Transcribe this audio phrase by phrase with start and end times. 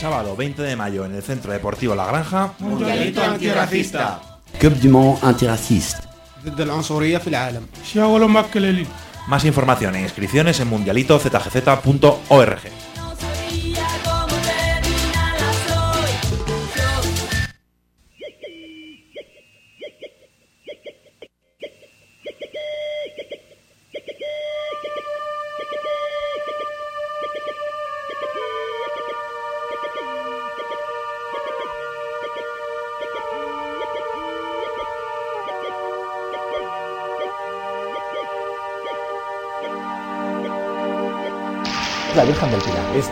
[0.00, 2.52] Sábado 20 de mayo en el Centro Deportivo La Granja.
[2.58, 4.20] Mundialito antirracista.
[4.60, 6.02] Cup du Monde antirraciste.
[6.42, 6.74] Desde la
[9.28, 12.93] Más información e inscripciones en mundialitozgz.org.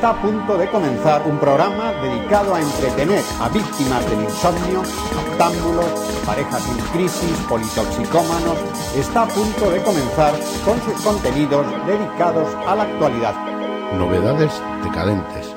[0.02, 4.82] Está a punto de comenzar un programa dedicado a entretener a víctimas del insomnio,
[5.30, 5.86] octámbulos,
[6.26, 8.58] parejas en crisis, politoxicómanos.
[8.96, 13.32] Está a punto de comenzar con sus contenidos dedicados a la actualidad.
[13.96, 15.54] Novedades decadentes.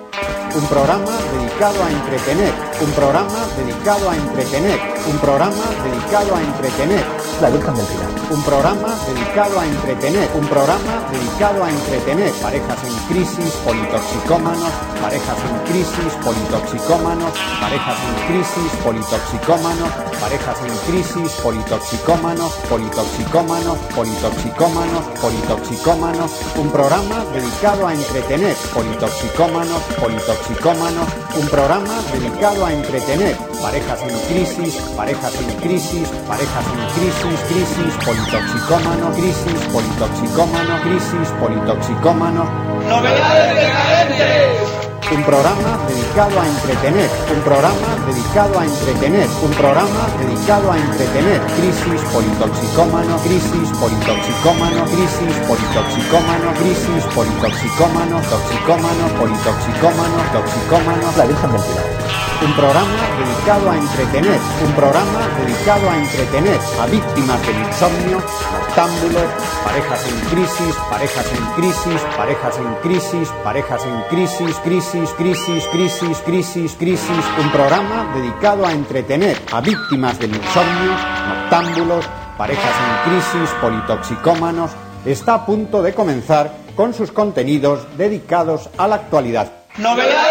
[0.56, 2.54] Un programa dedicado a entretener,
[2.86, 7.04] un programa dedicado a entretener, un programa dedicado a entretener.
[7.42, 8.25] La Virgen del Pilar.
[8.32, 12.32] Un programa dedicado a entretener, un programa dedicado a entretener.
[12.42, 21.32] Parejas en crisis, politoxicómanos, parejas en crisis, politoxicómanos, parejas en crisis, politoxicómanos, parejas en crisis,
[21.44, 28.56] politoxicómanos, politoxicómanos, politoxicómanos, politoxicómanos, un programa dedicado a entretener.
[28.74, 31.08] Politoxicómanos, politoxicómanos,
[31.40, 33.38] un programa dedicado a entretener.
[33.62, 42.44] Parejas en crisis, parejas en crisis, parejas en crisis, crisis, politoxicómano, crisis, politoxicómano, crisis, politoxicómano.
[42.88, 44.76] ¡Novedades decadentes!
[45.12, 51.42] Un programa dedicado a entretener, un programa dedicado a entretener, un programa dedicado a entretener.
[51.60, 61.06] Crisis, politoxicómano, crisis, politoxicómano, crisis, politoxicómano, crisis, politoxicómano, toxicómano, politoxicómano, toxicómano.
[61.18, 61.95] La Virgen del Pilar.
[62.44, 68.22] Un programa dedicado a entretener, un programa dedicado a entretener a víctimas del insomnio,
[68.52, 69.24] noctámbulos,
[69.64, 76.18] parejas en crisis, parejas en crisis, parejas en crisis, parejas en crisis, crisis, crisis, crisis,
[76.20, 77.26] crisis, crisis.
[77.40, 80.92] Un programa dedicado a entretener a víctimas del insomnio,
[81.28, 82.06] noctámbulos,
[82.38, 84.72] parejas en crisis, politoxicómanos.
[85.06, 89.52] Está a punto de comenzar con sus contenidos dedicados a la actualidad.
[89.78, 90.25] ¡Novedades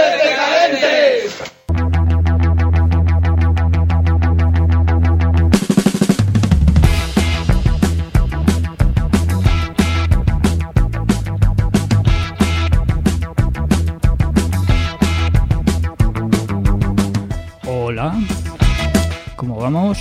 [19.64, 19.98] vamos?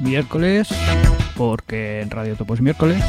[0.00, 0.68] Miércoles,
[1.34, 3.02] porque en Radio Topo es miércoles.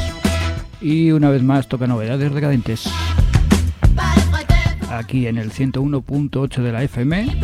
[0.80, 2.88] Y una vez más toca novedades decadentes.
[4.90, 7.38] Aquí en el 101.8 de la FM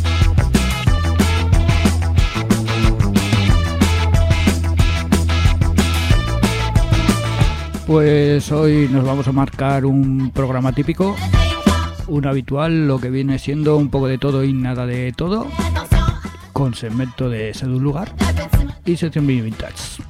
[7.87, 11.15] Pues hoy nos vamos a marcar un programa típico,
[12.09, 15.47] un habitual, lo que viene siendo un poco de todo y nada de todo,
[16.53, 18.13] con segmento de Sed un lugar
[18.85, 20.03] y sección Vintage.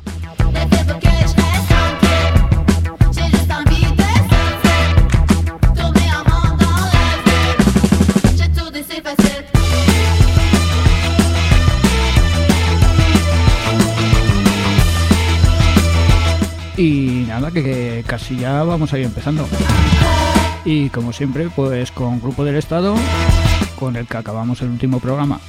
[18.06, 19.46] Casi ya vamos a ir empezando.
[20.64, 22.94] Y como siempre, pues con Grupo del Estado,
[23.78, 25.40] con el que acabamos el último programa.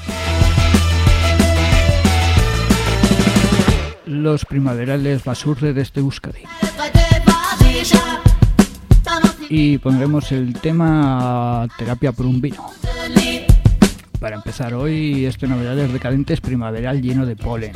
[4.05, 6.43] Los primaverales Basurre desde Euskadi.
[9.49, 12.71] Y pondremos el tema Terapia por un vino.
[14.19, 17.71] Para empezar hoy, este Novedades Decadentes primaveral lleno de polen.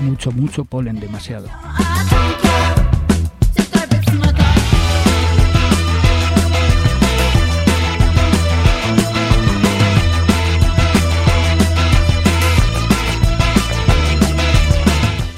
[0.00, 1.48] Mucho, mucho polen, demasiado.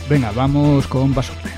[0.09, 1.50] Venga, vamos con Basurre.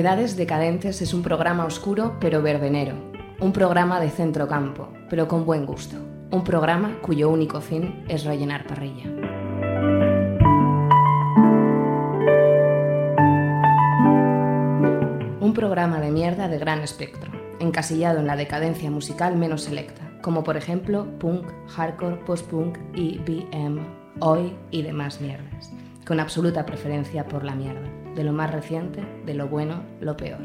[0.00, 2.94] Novedades Decadentes es un programa oscuro pero verbenero,
[3.38, 5.98] un programa de centro campo, pero con buen gusto,
[6.30, 9.10] un programa cuyo único fin es rellenar parrilla.
[15.38, 20.42] Un programa de mierda de gran espectro, encasillado en la decadencia musical menos selecta, como
[20.42, 23.80] por ejemplo punk, hardcore, post-punk, EBM,
[24.20, 25.70] hoy y demás mierdas,
[26.06, 30.40] con absoluta preferencia por la mierda, de lo más reciente, de lo bueno, lo peor.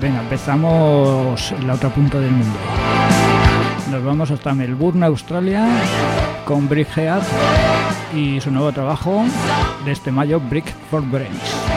[0.00, 2.58] Venga, empezamos en la otra punta del mundo.
[3.90, 5.66] Nos vamos hasta Melbourne, Australia,
[6.44, 7.22] con Brick Head
[8.14, 9.24] y su nuevo trabajo
[9.84, 11.67] de este mayo, Brick for Brains.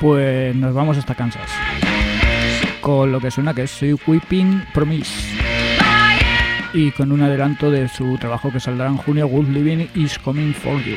[0.00, 1.50] Pues nos vamos hasta Kansas.
[2.80, 5.36] Con lo que suena que es Soy Whipping Promise.
[6.72, 10.54] Y con un adelanto de su trabajo que saldrá en junio, Good Living is Coming
[10.54, 10.96] for You.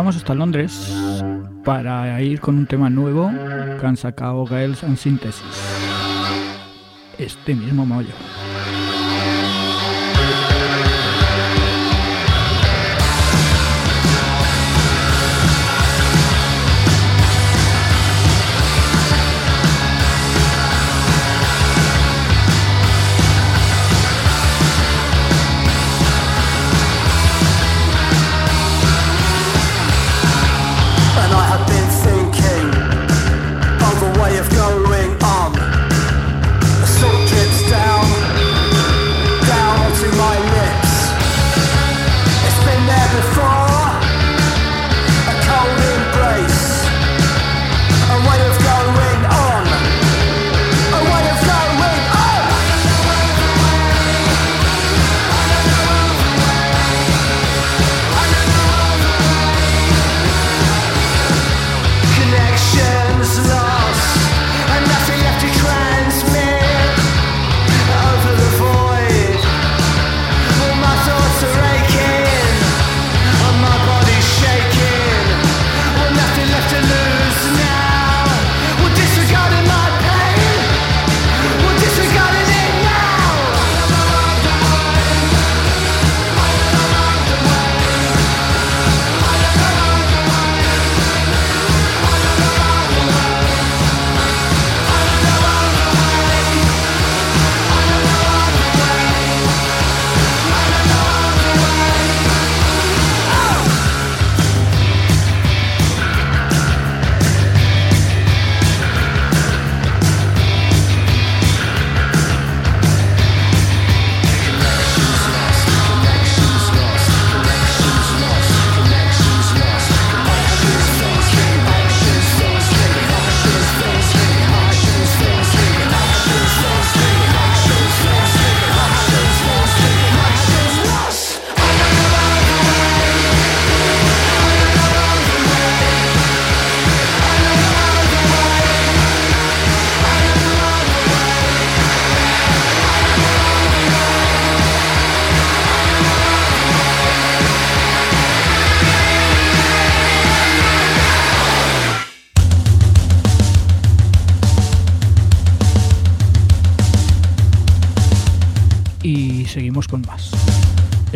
[0.00, 0.90] vamos hasta Londres
[1.62, 3.30] para ir con un tema nuevo
[3.78, 5.44] que han sacado Girls and Synthesis.
[7.18, 8.14] Este mismo mollo.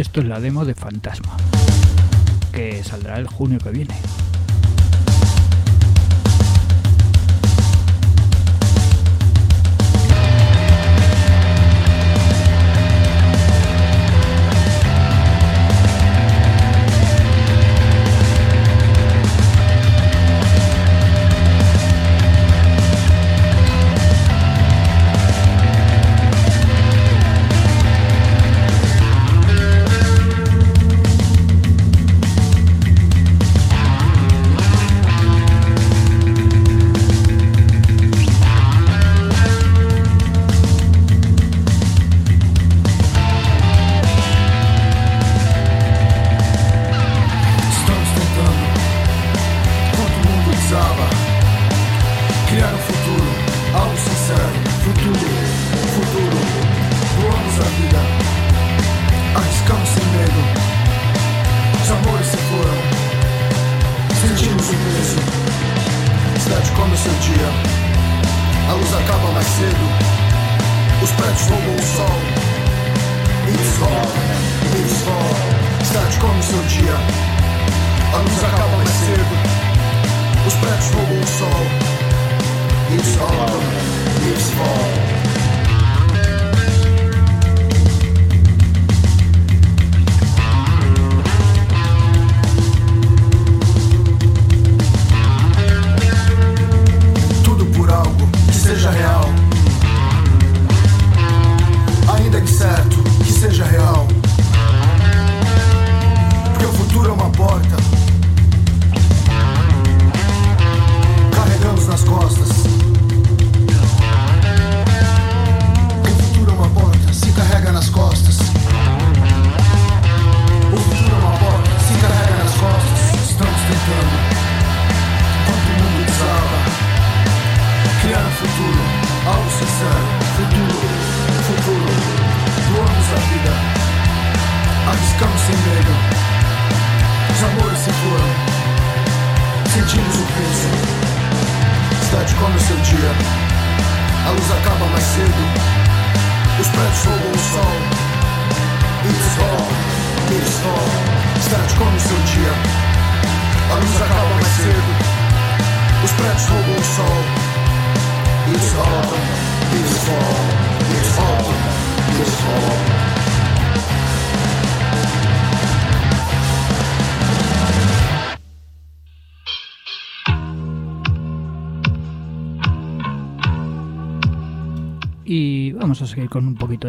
[0.04, 1.34] Esto es la demo de Fantasma,
[2.52, 3.94] que saldrá el junio que viene.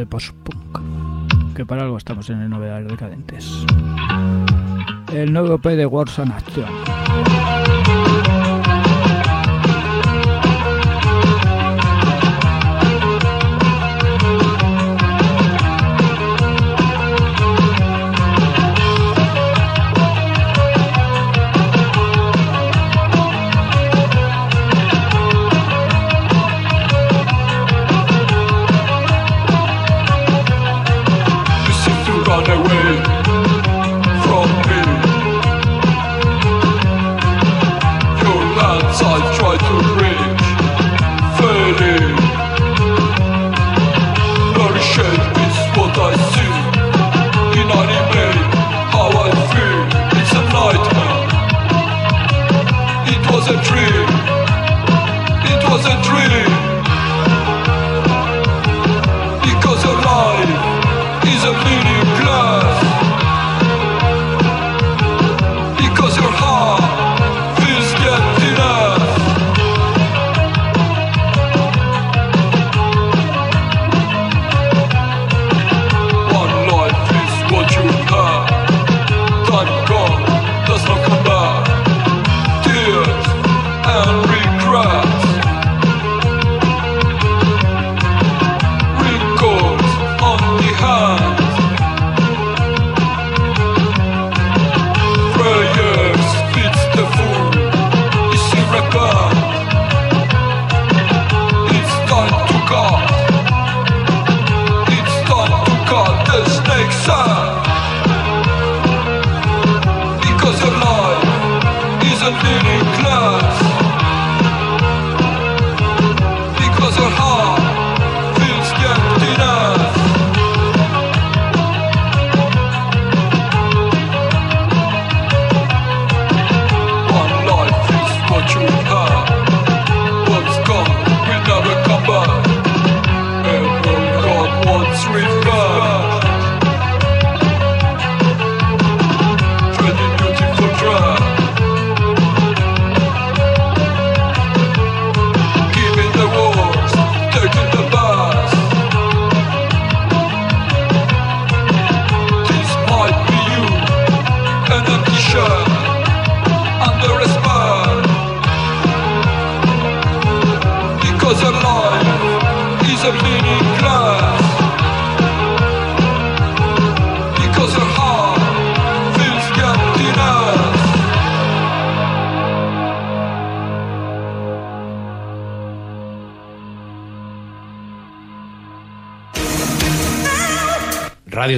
[0.06, 3.66] post-punk, que para algo estamos en el novedad Novedades Decadentes.
[5.14, 7.35] El nuevo P de Wars and Action.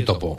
[0.02, 0.38] Topo.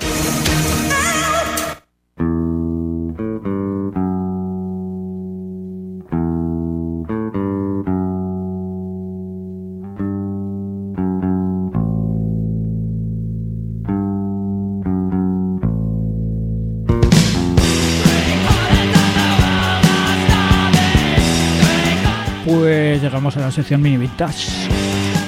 [22.47, 24.49] Pues llegamos a la sección mini vintage.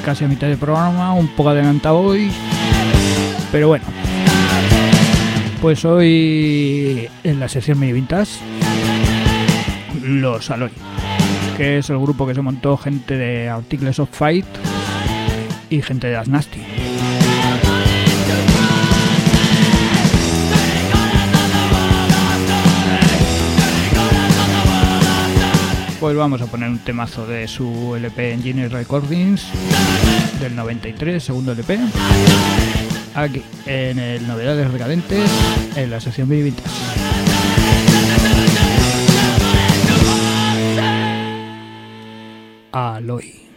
[0.05, 2.33] Casi a mitad del programa, un poco adelantado hoy.
[3.53, 3.85] Pero bueno,
[5.61, 8.31] pues hoy en la sesión Mini Vintage,
[10.03, 10.71] Los Aloy,
[11.59, 14.47] que es el grupo que se montó gente de Articles of Fight
[15.69, 16.63] y gente de Las Nasty.
[26.01, 29.47] Pues vamos a poner un temazo de su LP Engineer Recordings
[30.41, 31.79] del 93, segundo LP
[33.15, 35.31] aquí en el Novedades Recadentes,
[35.77, 36.55] en la sección Mini
[42.73, 43.50] Aloy.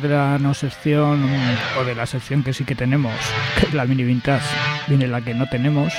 [0.00, 1.28] De la no sección,
[1.78, 3.12] o de la sección que sí que tenemos,
[3.58, 4.44] que es la mini vintage,
[4.88, 5.92] viene la que no tenemos,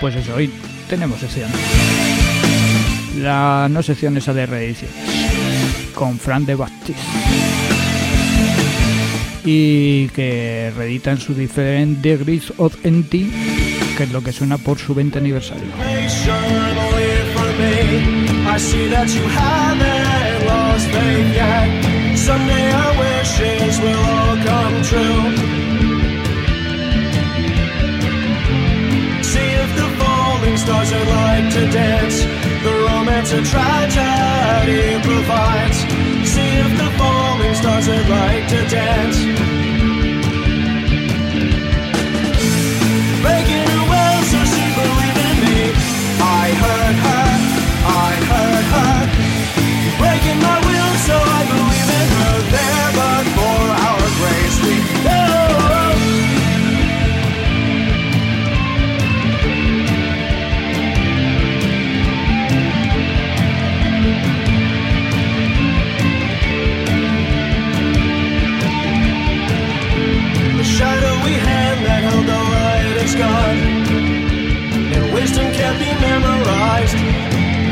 [0.00, 0.52] pues eso, hoy
[0.88, 1.50] tenemos sección.
[3.18, 4.96] La no sección esa de reediciones,
[5.94, 7.02] con Fran de Baptiste.
[9.44, 13.32] Y que reedita en su diferente Degrees of Empty,
[13.96, 15.68] que es lo que suena por su 20 aniversario.
[22.30, 25.22] Someday our wishes will all come true.
[29.30, 32.18] See if the falling stars would like to dance.
[32.66, 35.78] The romance a tragedy provides.
[36.32, 39.18] See if the falling stars would like to dance.
[43.24, 45.60] Breaking her will so she believed in me.
[46.22, 47.28] I heard her,
[48.06, 48.94] I heard her.
[49.98, 50.79] Breaking my will
[73.10, 73.58] is gone.
[74.94, 76.96] And wisdom can't be memorized.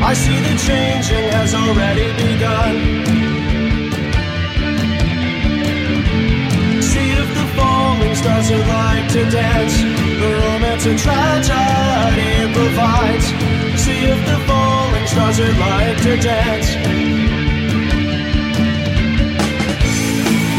[0.02, 2.74] I see the changing has already begun.
[6.82, 9.76] See if the falling stars would like to dance.
[10.22, 13.26] The romance and tragedy provides.
[13.82, 16.68] See if the falling stars would like to dance.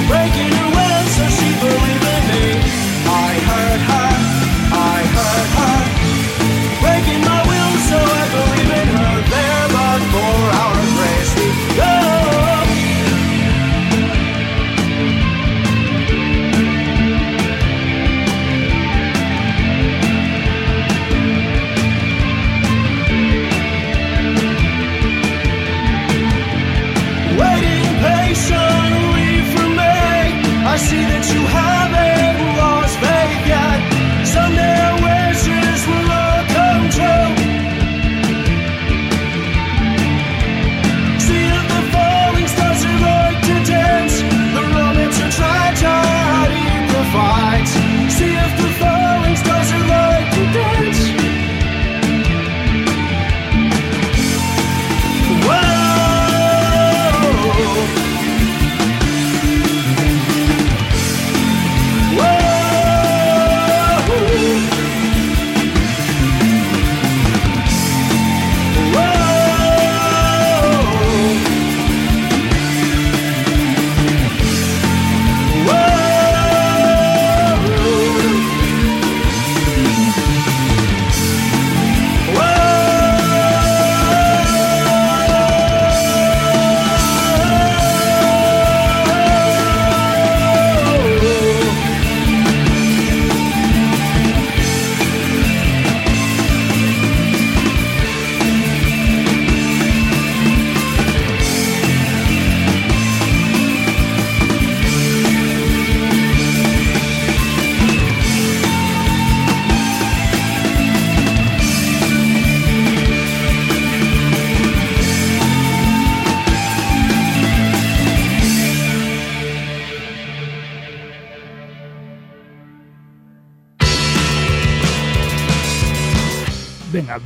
[0.10, 2.80] Breaking her will so she believed in me.
[3.12, 4.19] I heard her,
[5.12, 5.24] I
[5.56, 5.99] heard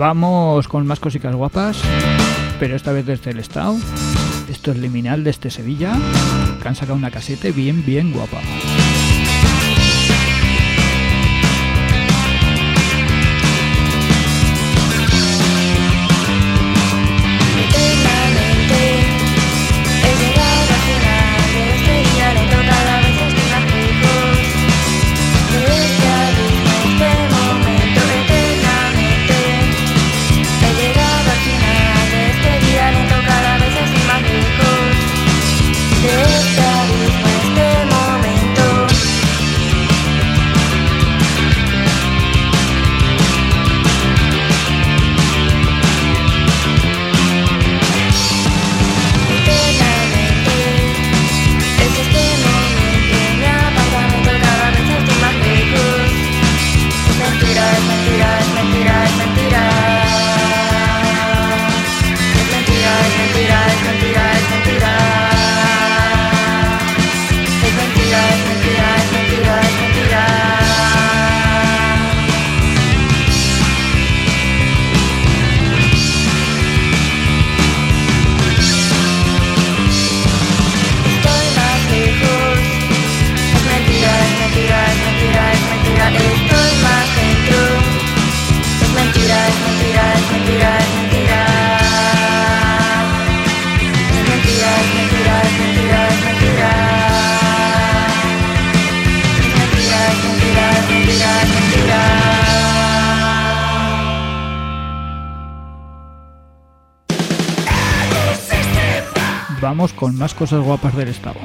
[0.04, 1.82] vamos con más cositas guapas,
[2.60, 3.78] pero esta vez desde el estado.
[4.50, 5.98] Esto es Liminal desde Sevilla,
[6.62, 8.42] que han sacado una casete bien, bien guapa.
[110.24, 111.36] Más cosas guapas del estado.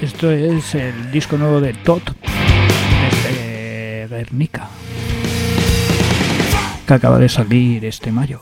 [0.00, 2.14] Esto es el disco nuevo de Tot
[3.24, 4.68] desde Guernica
[6.86, 8.38] que acaba de salir este mayo.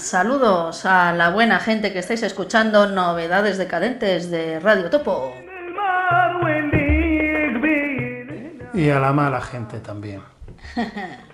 [0.00, 5.34] Saludos a la buena gente que estáis escuchando novedades decadentes de Radio Topo.
[8.72, 10.22] Y a la mala gente también.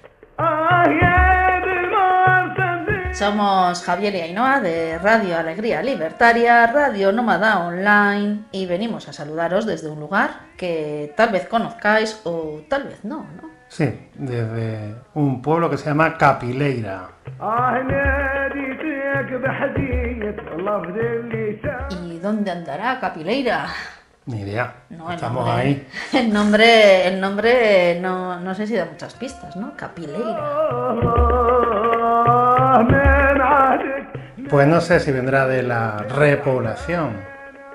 [3.12, 9.64] Somos Javier y Ainhoa de Radio Alegría Libertaria, Radio Nómada Online y venimos a saludaros
[9.64, 13.48] desde un lugar que tal vez conozcáis o tal vez no, ¿no?
[13.68, 17.15] Sí, desde un pueblo que se llama Capileira.
[22.04, 23.66] ¿Y dónde andará Capileira?
[24.26, 24.72] Ni idea.
[24.90, 25.86] No, Estamos nombre, ahí.
[26.14, 29.76] El nombre, el nombre no, no sé si da muchas pistas, ¿no?
[29.76, 30.40] Capileira.
[34.50, 37.20] Pues no sé si vendrá de la repoblación.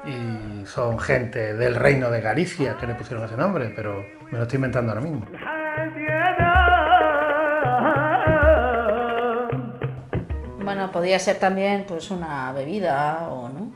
[0.06, 4.44] y son gente del reino de Galicia que le pusieron ese nombre, pero me lo
[4.44, 5.26] estoy inventando ahora mismo.
[10.74, 13.74] Bueno, podría ser también pues una bebida o no.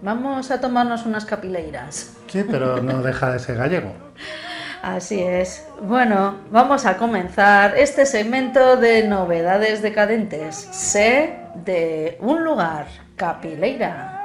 [0.00, 2.16] Vamos a tomarnos unas capileiras.
[2.28, 3.92] Sí, pero no deja de ser gallego.
[4.82, 5.68] Así es.
[5.82, 10.56] Bueno, vamos a comenzar este segmento de novedades decadentes.
[10.56, 12.86] Sé de un lugar,
[13.16, 14.16] Capileira.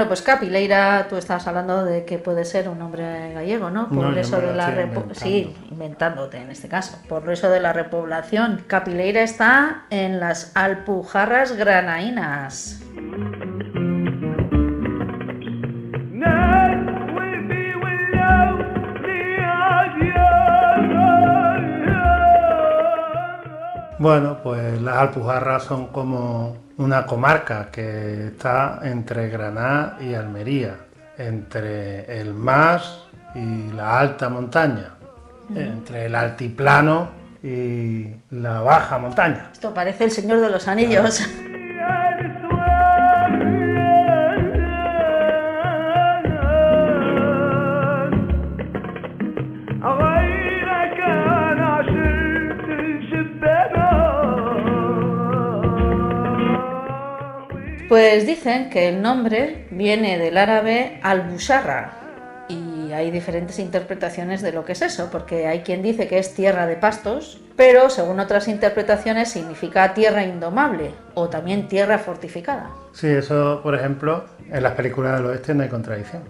[0.00, 3.86] Bueno, pues Capileira, tú estabas hablando de que puede ser un nombre gallego, ¿no?
[3.90, 5.14] Por No, eso de la inventando.
[5.14, 6.98] sí, inventándote en este caso.
[7.06, 8.64] Por eso de la repoblación.
[8.66, 12.80] Capileira está en las Alpujarras Granaínas.
[24.00, 30.74] Bueno, pues las Alpujarras son como una comarca que está entre Granada y Almería,
[31.18, 33.02] entre el Mas
[33.34, 34.94] y la alta montaña,
[35.54, 37.10] entre el altiplano
[37.42, 39.50] y la baja montaña.
[39.52, 41.22] Esto parece el Señor de los Anillos.
[57.90, 64.64] Pues dicen que el nombre viene del árabe al-Busharra y hay diferentes interpretaciones de lo
[64.64, 68.46] que es eso, porque hay quien dice que es tierra de pastos, pero según otras
[68.46, 72.70] interpretaciones significa tierra indomable o también tierra fortificada.
[72.92, 76.22] Sí, eso, por ejemplo, en las películas del oeste no hay contradicción.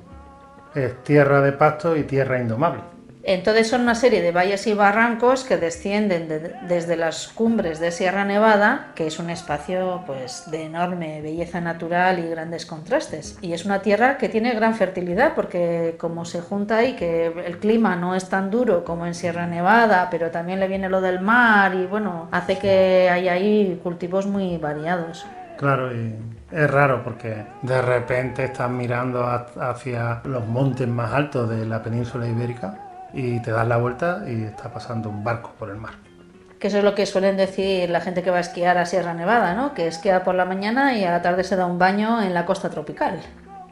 [0.74, 2.80] Es tierra de pasto y tierra indomable.
[3.32, 7.92] Entonces son una serie de valles y barrancos que descienden de- desde las cumbres de
[7.92, 13.38] Sierra Nevada, que es un espacio pues de enorme belleza natural y grandes contrastes.
[13.40, 17.58] Y es una tierra que tiene gran fertilidad porque como se junta ahí que el
[17.58, 21.20] clima no es tan duro como en Sierra Nevada, pero también le viene lo del
[21.20, 25.24] mar y bueno, hace que haya ahí cultivos muy variados.
[25.56, 26.16] Claro, y
[26.50, 31.80] es raro porque de repente estás mirando ha- hacia los montes más altos de la
[31.80, 35.94] península ibérica y te das la vuelta y está pasando un barco por el mar.
[36.58, 39.14] Que eso es lo que suelen decir la gente que va a esquiar a Sierra
[39.14, 39.72] Nevada, ¿no?
[39.72, 42.44] Que esquía por la mañana y a la tarde se da un baño en la
[42.44, 43.20] costa tropical.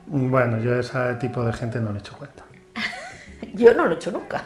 [0.06, 2.44] Bueno, yo a ese tipo de gente no le echo cuenta.
[3.54, 4.42] Yo no lo he hecho nunca.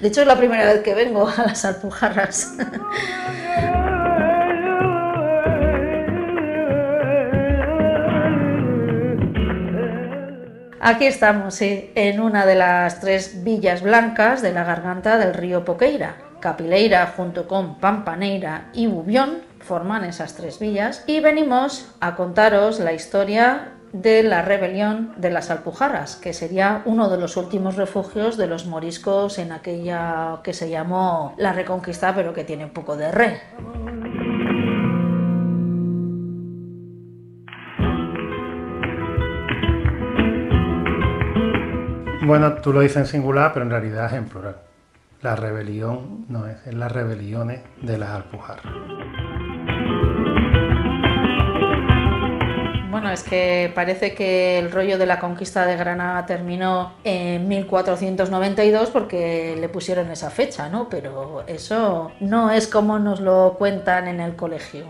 [0.00, 2.56] De hecho, es la primera vez que vengo a las Alpujarras.
[10.84, 16.16] Aquí estamos, en una de las tres villas blancas de la garganta del río Poqueira.
[16.40, 22.92] Capileira junto con Pampaneira y Bubión forman esas tres villas y venimos a contaros la
[22.92, 28.48] historia de la rebelión de las Alpujarras, que sería uno de los últimos refugios de
[28.48, 33.12] los moriscos en aquella que se llamó la Reconquista, pero que tiene un poco de
[33.12, 33.40] re.
[42.24, 44.54] Bueno, tú lo dices en singular, pero en realidad es en plural.
[45.22, 48.64] La rebelión no es, es las rebeliones de las Alpujarras.
[52.92, 58.90] Bueno, es que parece que el rollo de la conquista de Granada terminó en 1492
[58.90, 60.88] porque le pusieron esa fecha, ¿no?
[60.88, 64.84] Pero eso no es como nos lo cuentan en el colegio.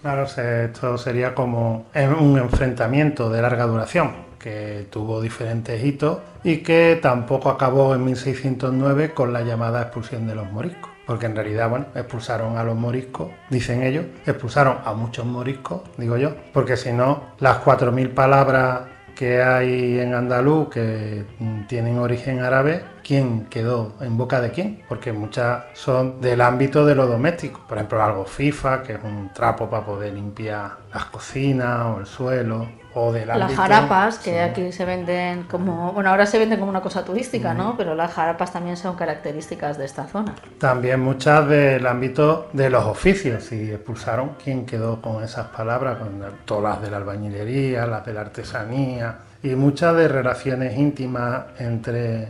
[0.00, 6.98] Claro, esto sería como un enfrentamiento de larga duración que tuvo diferentes hitos y que
[7.00, 10.90] tampoco acabó en 1609 con la llamada expulsión de los moriscos.
[11.06, 16.16] Porque en realidad, bueno, expulsaron a los moriscos, dicen ellos, expulsaron a muchos moriscos, digo
[16.16, 18.82] yo, porque si no, las 4.000 palabras
[19.14, 24.82] que hay en andaluz que mm, tienen origen árabe, ¿quién quedó en boca de quién?
[24.88, 27.60] Porque muchas son del ámbito de lo doméstico.
[27.68, 32.06] Por ejemplo, algo FIFA, que es un trapo para poder limpiar las cocinas o el
[32.06, 34.38] suelo, o del Las jarapas, que sí.
[34.38, 37.76] aquí se venden como, bueno, ahora se venden como una cosa turística, ¿no?
[37.76, 40.34] Pero las jarapas también son características de esta zona.
[40.58, 46.22] También muchas del ámbito de los oficios, y expulsaron quién quedó con esas palabras, con
[46.44, 52.28] todas las de la albañilería, las de la artesanía, y muchas de relaciones íntimas entre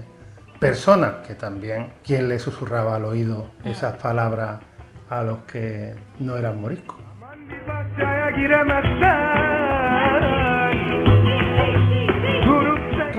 [0.59, 4.61] personas, que también quién le susurraba al oído esas palabras
[5.11, 6.97] a los que no eran moriscos.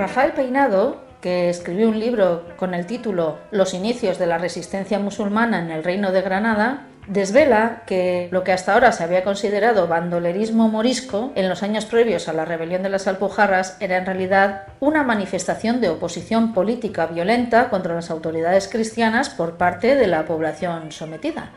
[0.03, 5.59] Rafael Peinado, que escribió un libro con el título Los inicios de la resistencia musulmana
[5.59, 10.67] en el Reino de Granada, desvela que lo que hasta ahora se había considerado bandolerismo
[10.67, 15.03] morisco en los años previos a la rebelión de las Alpujarras era en realidad una
[15.03, 21.49] manifestación de oposición política violenta contra las autoridades cristianas por parte de la población sometida.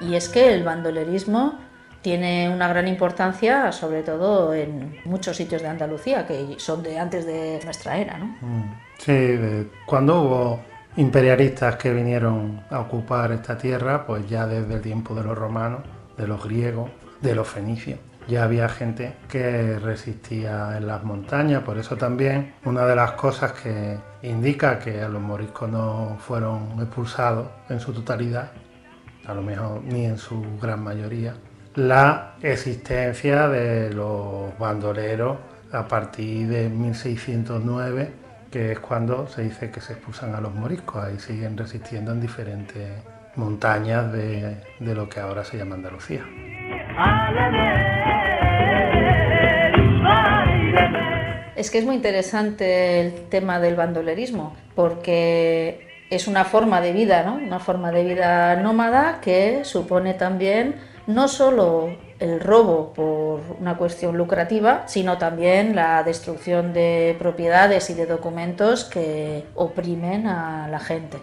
[0.00, 1.58] Y es que el bandolerismo
[2.10, 7.26] tiene una gran importancia, sobre todo en muchos sitios de Andalucía, que son de antes
[7.26, 8.16] de nuestra era.
[8.16, 8.36] ¿no?
[8.96, 10.60] Sí, de- cuando hubo
[10.96, 15.80] imperialistas que vinieron a ocupar esta tierra, pues ya desde el tiempo de los romanos,
[16.16, 16.88] de los griegos,
[17.20, 17.98] de los fenicios.
[18.28, 23.50] Ya había gente que resistía en las montañas, por eso también una de las cosas
[23.50, 28.52] que indica que a los moriscos no fueron expulsados en su totalidad,
[29.26, 31.34] a lo mejor ni en su gran mayoría,
[31.76, 35.36] la existencia de los bandoleros
[35.72, 38.10] a partir de 1609,
[38.50, 42.20] que es cuando se dice que se expulsan a los moriscos, ahí siguen resistiendo en
[42.20, 42.88] diferentes
[43.36, 46.24] montañas de, de lo que ahora se llama Andalucía.
[51.56, 57.22] Es que es muy interesante el tema del bandolerismo, porque es una forma de vida,
[57.22, 57.34] ¿no?
[57.34, 60.76] Una forma de vida nómada que supone también
[61.06, 67.94] no solo el robo por una cuestión lucrativa, sino también la destrucción de propiedades y
[67.94, 71.18] de documentos que oprimen a la gente.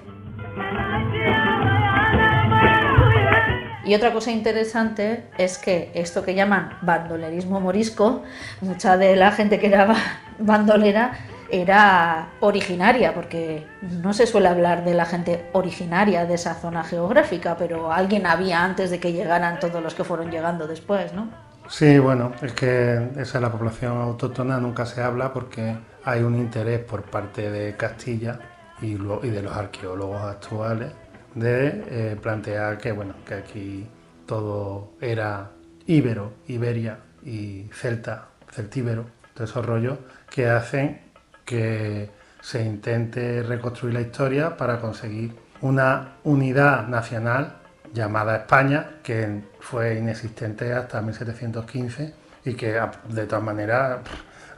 [3.86, 8.24] Y otra cosa interesante es que esto que llaman bandolerismo morisco,
[8.62, 9.98] mucha de la gente que era ba-
[10.40, 11.12] bandolera
[11.54, 17.56] era originaria, porque no se suele hablar de la gente originaria de esa zona geográfica,
[17.56, 21.30] pero alguien había antes de que llegaran todos los que fueron llegando después, ¿no?
[21.68, 26.36] Sí, bueno, es que esa es la población autóctona, nunca se habla porque hay un
[26.36, 28.40] interés por parte de Castilla
[28.82, 30.92] y, de los arqueólogos actuales
[31.36, 33.88] de eh, plantear que, bueno, que aquí
[34.26, 35.52] todo era
[35.86, 40.00] íbero, Iberia y celta, celtíbero, todos esos rollos
[40.30, 41.13] que hacen
[41.46, 42.10] que
[42.42, 47.56] se intente reconstruir la historia para conseguir una unidad nacional
[47.94, 52.14] llamada España, que fue inexistente hasta 1715
[52.46, 52.80] y que
[53.10, 54.00] de todas maneras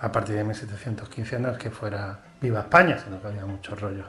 [0.01, 4.07] a partir de 1715 no es que fuera viva España, sino que había muchos rollos.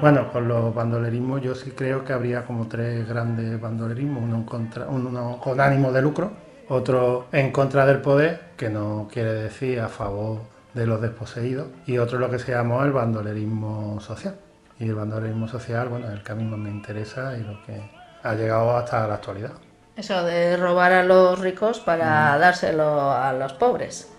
[0.00, 4.44] Bueno, con los bandolerismos yo sí creo que habría como tres grandes bandolerismos, uno, en
[4.44, 6.30] contra- uno con ánimo de lucro,
[6.68, 10.38] otro en contra del poder, que no quiere decir a favor
[10.72, 14.36] de los desposeídos, y otro lo que se llamó el bandolerismo social.
[14.78, 17.62] Y el bandolerismo social, bueno, es el que a mí más me interesa y lo
[17.64, 17.82] que
[18.22, 19.50] ha llegado hasta la actualidad.
[19.96, 24.10] Eso de robar a los ricos para dárselo a los pobres.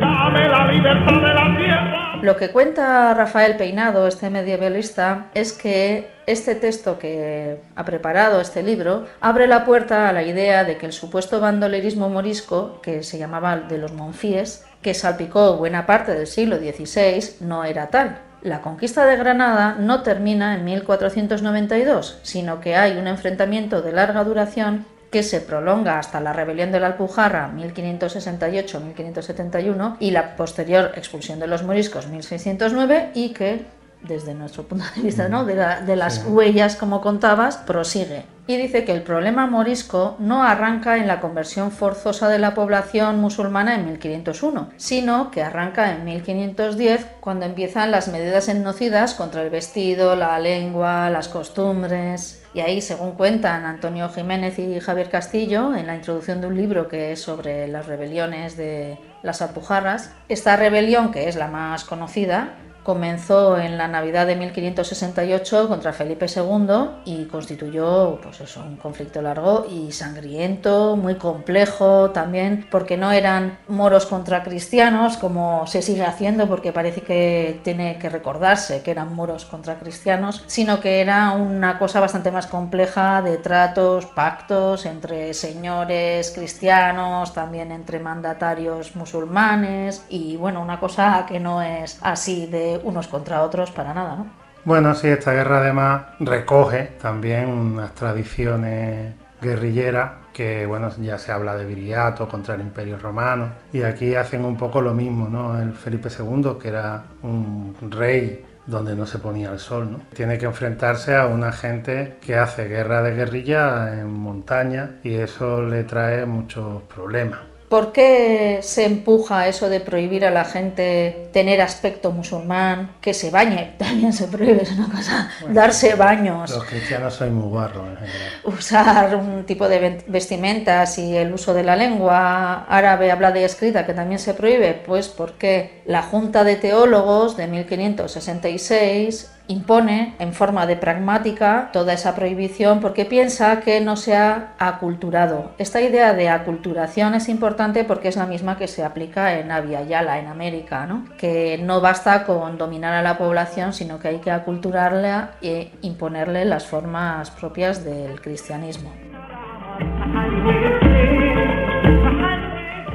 [0.00, 6.10] Dame la libertad de la tierra Lo que cuenta Rafael Peinado, este medievalista, es que
[6.26, 10.86] este texto que ha preparado, este libro, abre la puerta a la idea de que
[10.86, 16.26] el supuesto bandolerismo morisco, que se llamaba de los Monfíes, que salpicó buena parte del
[16.26, 18.18] siglo XVI, no era tal.
[18.42, 24.24] La conquista de Granada no termina en 1492, sino que hay un enfrentamiento de larga
[24.24, 31.38] duración que se prolonga hasta la rebelión de la Alpujarra 1568-1571 y la posterior expulsión
[31.40, 33.64] de los moriscos 1609 y que
[34.02, 35.44] desde nuestro punto de vista ¿no?
[35.44, 36.28] de, la- de las Sí.
[36.28, 41.70] huellas como contabas prosigue y dice que el problema morisco no arranca en la conversión
[41.70, 48.08] forzosa de la población musulmana en 1501 sino que arranca en 1510 cuando empiezan las
[48.08, 52.42] medidas etnocidas contra el vestido, la lengua, las costumbres.
[52.54, 56.88] Y ahí, según cuentan Antonio Jiménez y Javier Castillo, en la introducción de un libro
[56.88, 62.54] que es sobre las rebeliones de las Alpujarras, esta rebelión, que es la más conocida,
[62.86, 69.20] comenzó en la Navidad de 1568 contra Felipe II y constituyó pues eso, un conflicto
[69.20, 76.04] largo y sangriento, muy complejo también, porque no eran moros contra cristianos, como se sigue
[76.04, 81.32] haciendo, porque parece que tiene que recordarse que eran moros contra cristianos, sino que era
[81.32, 90.04] una cosa bastante más compleja de tratos, pactos entre señores cristianos, también entre mandatarios musulmanes
[90.08, 94.26] y bueno, una cosa que no es así de unos contra otros para nada, ¿no?
[94.64, 101.56] Bueno, sí, esta guerra además recoge también unas tradiciones guerrilleras que bueno, ya se habla
[101.56, 105.58] de viriato contra el Imperio Romano, y aquí hacen un poco lo mismo, ¿no?
[105.58, 110.00] El Felipe II, que era un rey donde no se ponía el sol, ¿no?
[110.12, 115.62] Tiene que enfrentarse a una gente que hace guerra de guerrilla en montaña y eso
[115.62, 117.40] le trae muchos problemas.
[117.68, 123.30] ¿Por qué se empuja eso de prohibir a la gente tener aspecto musulmán, que se
[123.30, 123.74] bañe?
[123.78, 125.30] También se prohíbe, es una cosa.
[125.48, 128.32] darse baños, Los cristianos son muy guarros en general.
[128.44, 133.84] usar un tipo de vestimentas y el uso de la lengua árabe hablada y escrita,
[133.84, 140.66] que también se prohíbe, pues porque la Junta de Teólogos de 1566 impone en forma
[140.66, 145.52] de pragmática toda esa prohibición porque piensa que no se ha aculturado.
[145.58, 149.48] Esta idea de aculturación es importante porque es la misma que se aplica en
[149.88, 151.04] Yala, en América, ¿no?
[151.18, 156.44] que no basta con dominar a la población, sino que hay que aculturarla e imponerle
[156.44, 158.92] las formas propias del cristianismo.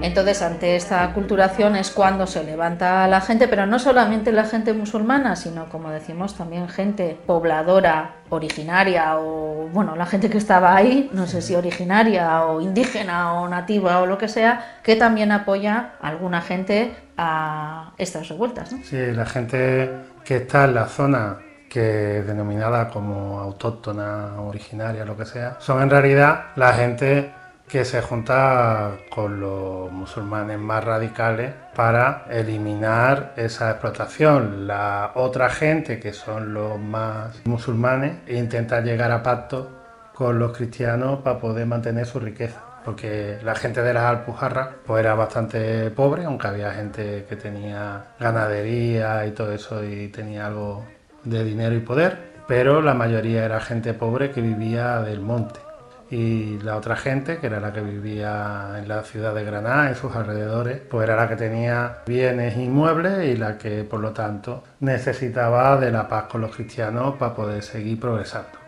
[0.02, 4.74] Entonces, ante esta aculturación es cuando se levanta la gente, pero no solamente la gente
[4.74, 11.10] musulmana, sino, como decimos, también gente pobladora, originaria, o bueno, la gente que estaba ahí,
[11.14, 15.93] no sé si originaria o indígena o nativa o lo que sea, que también apoya
[16.02, 18.72] alguna gente a estas revueltas.
[18.72, 18.80] ¿no?
[18.84, 19.89] Sí, la gente
[20.26, 21.38] que está en la zona
[21.70, 27.32] que denominada como autóctona, originaria, lo que sea, son en realidad la gente
[27.72, 34.67] que se junta con los musulmanes más radicales para eliminar esa explotación.
[34.67, 39.67] La otra gente, que son los más musulmanes, intenta llegar a pactos
[40.13, 42.59] con los cristianos para poder mantener su riqueza.
[42.84, 48.03] Porque la gente de las Alpujarras pues era bastante pobre, aunque había gente que tenía
[48.19, 50.86] ganadería y todo eso y tenía algo
[51.24, 55.70] de dinero y poder, pero la mayoría era gente pobre que vivía del monte
[56.12, 59.95] y la otra gente, que era la que vivía en la ciudad de Granada, en
[59.95, 64.62] sus alrededores, pues era la que tenía bienes inmuebles y la que, por lo tanto,
[64.82, 68.59] necesitaba de la paz con los cristianos para poder seguir progresando.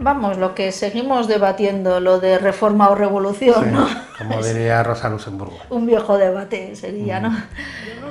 [0.00, 3.86] Vamos, lo que seguimos debatiendo, lo de reforma o revolución, Sí, ¿no?
[4.16, 5.58] como diría Rosa Luxemburgo.
[5.70, 7.30] Un viejo debate sería, ¿no?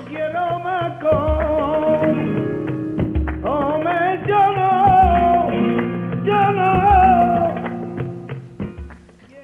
[0.07, 2.36] quiero más con.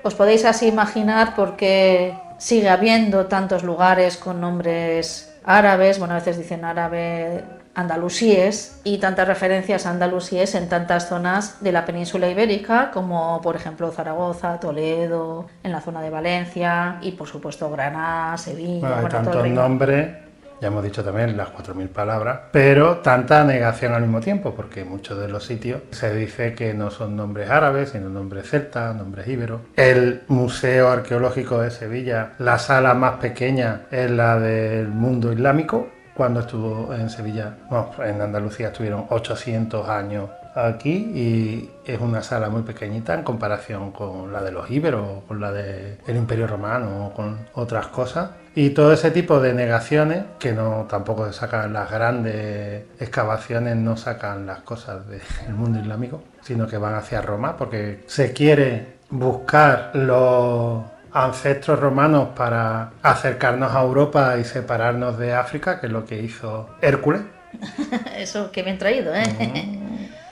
[0.04, 6.18] Os podéis así imaginar por qué sigue habiendo tantos lugares con nombres árabes, bueno, a
[6.18, 7.44] veces dicen árabe
[7.76, 13.56] andalusíes y tantas referencias a andalusíes en tantas zonas de la península ibérica como por
[13.56, 19.02] ejemplo Zaragoza, Toledo, en la zona de Valencia y por supuesto Granada, Sevilla, Bueno, hay
[19.02, 20.23] bueno, tantos nombres,
[20.64, 25.20] ya hemos dicho también las 4.000 palabras, pero tanta negación al mismo tiempo, porque muchos
[25.20, 29.60] de los sitios se dice que no son nombres árabes, sino nombres celtas, nombres íberos.
[29.76, 35.90] El Museo Arqueológico de Sevilla, la sala más pequeña es la del mundo islámico.
[36.14, 42.50] Cuando estuvo en Sevilla, bueno, en Andalucía estuvieron 800 años aquí y es una sala
[42.50, 47.14] muy pequeñita en comparación con la de los íberos, con la del Imperio Romano o
[47.14, 48.32] con otras cosas.
[48.56, 54.46] Y todo ese tipo de negaciones, que no tampoco sacan las grandes excavaciones, no sacan
[54.46, 55.22] las cosas del
[55.56, 60.84] mundo islámico, sino que van hacia Roma, porque se quiere buscar los
[61.14, 66.70] ancestros romanos para acercarnos a Europa y separarnos de África, que es lo que hizo
[66.82, 67.22] Hércules.
[68.18, 69.24] Eso que bien traído, ¿eh?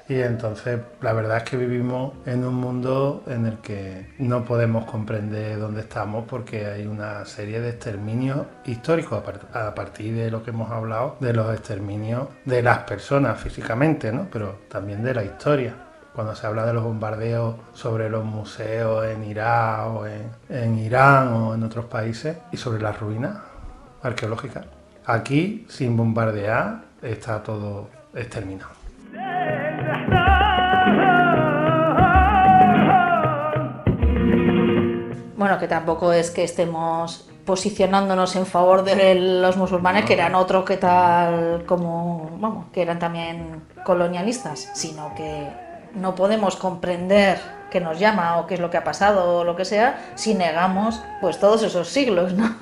[0.09, 4.85] Y entonces la verdad es que vivimos en un mundo en el que no podemos
[4.85, 10.29] comprender dónde estamos porque hay una serie de exterminios históricos a, par- a partir de
[10.29, 14.27] lo que hemos hablado, de los exterminios de las personas físicamente, ¿no?
[14.31, 15.75] pero también de la historia.
[16.13, 20.05] Cuando se habla de los bombardeos sobre los museos en Irak o
[20.49, 23.37] en Irán o en otros países y sobre las ruinas
[24.03, 24.65] arqueológicas.
[25.05, 28.80] Aquí, sin bombardear, está todo exterminado.
[35.41, 40.63] Bueno, que tampoco es que estemos posicionándonos en favor de los musulmanes, que eran otro
[40.63, 45.47] que tal como, vamos, que eran también colonialistas, sino que
[45.95, 47.39] no podemos comprender
[47.71, 50.35] qué nos llama o qué es lo que ha pasado o lo que sea si
[50.35, 52.55] negamos pues todos esos siglos, ¿no?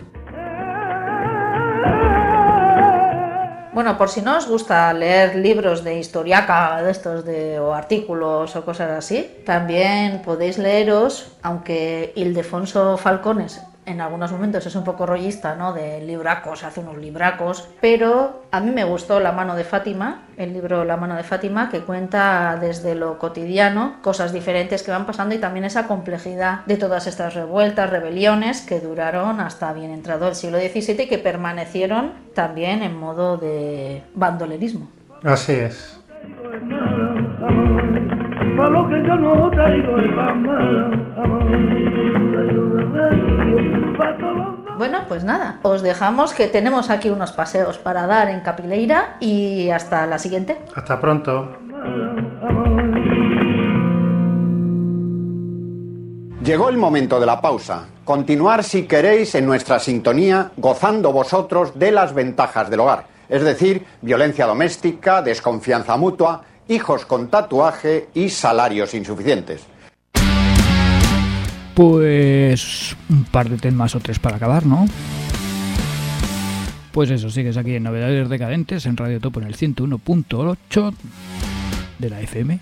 [3.79, 8.53] Bueno, por si no os gusta leer libros de historiaca de estos de, o artículos
[8.57, 15.05] o cosas así, también podéis leeros, aunque Ildefonso Falcones en algunos momentos es un poco
[15.05, 15.73] rollista, ¿no?
[15.73, 20.53] De libracos, hace unos libracos, pero a mí me gustó La mano de Fátima, el
[20.53, 25.33] libro La mano de Fátima, que cuenta desde lo cotidiano cosas diferentes que van pasando
[25.33, 30.35] y también esa complejidad de todas estas revueltas, rebeliones que duraron hasta bien entrado el
[30.35, 34.87] siglo XVII y que permanecieron también en modo de bandolerismo.
[35.23, 35.99] Así es.
[38.57, 40.43] Pa' lo que yo no traigo el pan
[44.77, 49.69] Bueno, pues nada, os dejamos que tenemos aquí unos paseos para dar en Capileira y
[49.69, 50.57] hasta la siguiente.
[50.73, 51.49] Hasta pronto.
[56.43, 57.87] Llegó el momento de la pausa.
[58.05, 63.85] Continuar si queréis en nuestra sintonía, gozando vosotros de las ventajas del hogar, es decir,
[64.01, 69.67] violencia doméstica, desconfianza mutua, hijos con tatuaje y salarios insuficientes.
[71.79, 74.85] Pues un par de temas o tres para acabar, ¿no?
[76.91, 80.93] Pues eso, sigues aquí en Novedades Decadentes en Radio Topo en el 101.8
[81.99, 82.59] de la FM.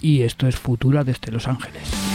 [0.00, 2.07] Y esto es Futura desde Los Ángeles.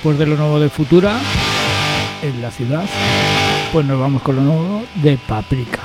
[0.00, 1.20] Después de lo nuevo de Futura,
[2.22, 2.86] en la ciudad,
[3.70, 5.82] pues nos vamos con lo nuevo de Paprika.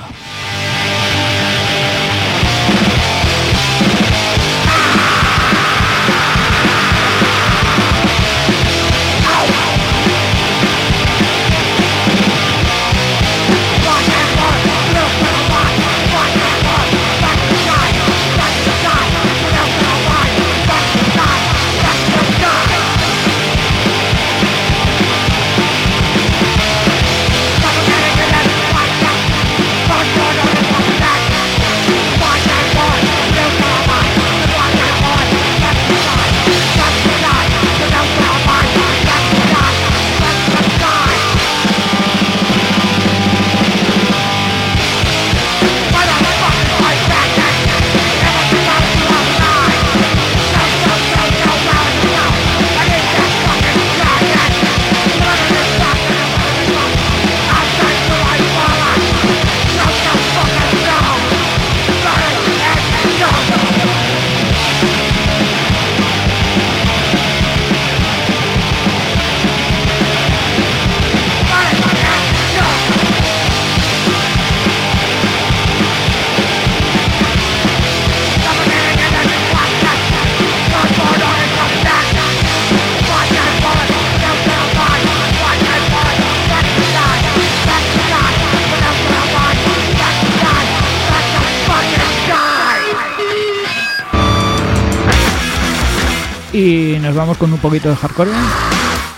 [97.38, 98.30] Con un poquito de hardcore.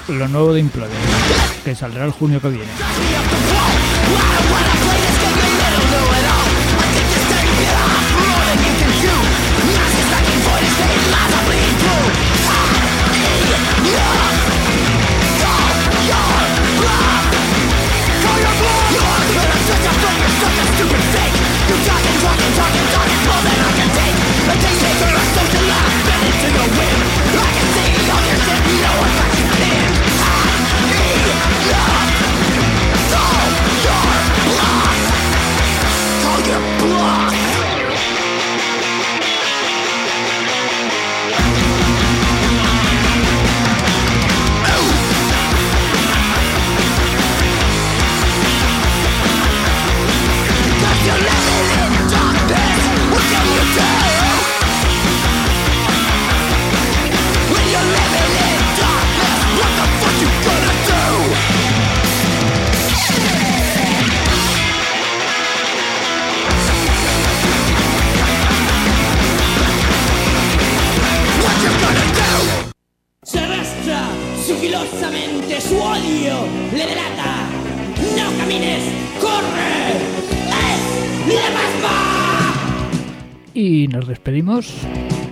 [0.09, 0.95] Lo nuevo de Implode,
[1.64, 2.71] que saldrá el junio que viene.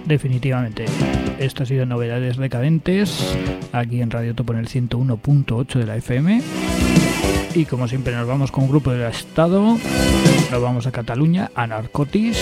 [0.07, 0.86] Definitivamente.
[1.38, 3.36] Esto ha sido Novedades Decadentes,
[3.72, 6.42] aquí en Radio Topo en el 101.8 de la FM.
[7.54, 9.78] Y como siempre nos vamos con un grupo del Estado,
[10.50, 12.38] nos vamos a Cataluña, a Narcotis,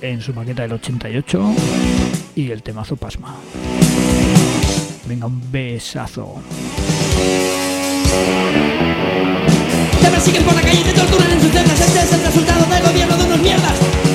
[0.00, 1.54] en su maqueta del 88,
[2.34, 3.36] y el temazo Pasma.
[5.06, 6.40] Venga, un besazo.
[10.00, 11.52] Te persiguen por la calle te torturan en sus.
[11.54, 14.11] Este es el resultado del gobierno de unos mierdas.